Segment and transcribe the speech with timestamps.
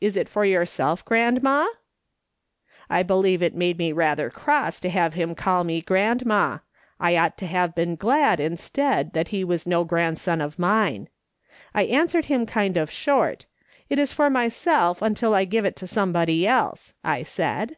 [0.00, 1.70] Is it for yourself, grandma V"
[2.98, 6.58] I believe it made me feel rather cross to have him call me grandma;
[6.98, 11.08] I ought to have been glad, instead, that he was no grandson of mine.
[11.74, 13.46] I answered him kind of short:'
[13.88, 17.76] It is for myself until I give it to somebody else,' I said.